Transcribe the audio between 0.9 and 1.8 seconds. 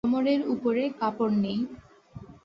কাপড় নেই।